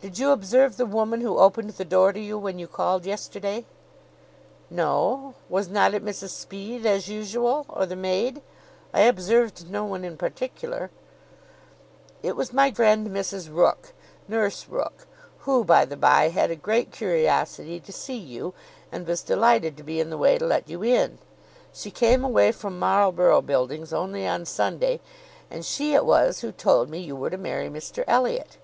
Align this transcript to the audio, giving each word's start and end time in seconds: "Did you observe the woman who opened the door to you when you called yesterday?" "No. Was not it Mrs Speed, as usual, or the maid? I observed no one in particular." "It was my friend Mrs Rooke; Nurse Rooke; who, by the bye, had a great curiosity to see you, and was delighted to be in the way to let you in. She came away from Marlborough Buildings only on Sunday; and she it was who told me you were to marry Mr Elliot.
"Did 0.00 0.18
you 0.18 0.30
observe 0.30 0.78
the 0.78 0.86
woman 0.86 1.20
who 1.20 1.36
opened 1.36 1.68
the 1.72 1.84
door 1.84 2.10
to 2.10 2.18
you 2.18 2.38
when 2.38 2.58
you 2.58 2.66
called 2.66 3.04
yesterday?" 3.04 3.66
"No. 4.70 5.34
Was 5.50 5.68
not 5.68 5.92
it 5.92 6.02
Mrs 6.02 6.30
Speed, 6.30 6.86
as 6.86 7.08
usual, 7.08 7.66
or 7.68 7.84
the 7.84 7.96
maid? 7.96 8.40
I 8.94 9.02
observed 9.02 9.70
no 9.70 9.84
one 9.84 10.06
in 10.06 10.16
particular." 10.16 10.90
"It 12.22 12.34
was 12.34 12.54
my 12.54 12.70
friend 12.72 13.08
Mrs 13.08 13.54
Rooke; 13.54 13.92
Nurse 14.26 14.66
Rooke; 14.70 15.06
who, 15.40 15.64
by 15.64 15.84
the 15.84 15.98
bye, 15.98 16.30
had 16.30 16.50
a 16.50 16.56
great 16.56 16.90
curiosity 16.90 17.78
to 17.78 17.92
see 17.92 18.16
you, 18.16 18.54
and 18.90 19.06
was 19.06 19.20
delighted 19.20 19.76
to 19.76 19.82
be 19.82 20.00
in 20.00 20.08
the 20.08 20.16
way 20.16 20.38
to 20.38 20.46
let 20.46 20.70
you 20.70 20.82
in. 20.82 21.18
She 21.74 21.90
came 21.90 22.24
away 22.24 22.52
from 22.52 22.78
Marlborough 22.78 23.42
Buildings 23.42 23.92
only 23.92 24.26
on 24.26 24.46
Sunday; 24.46 24.98
and 25.50 25.62
she 25.62 25.92
it 25.92 26.06
was 26.06 26.40
who 26.40 26.52
told 26.52 26.88
me 26.88 27.00
you 27.00 27.14
were 27.14 27.28
to 27.28 27.36
marry 27.36 27.68
Mr 27.68 28.02
Elliot. 28.06 28.56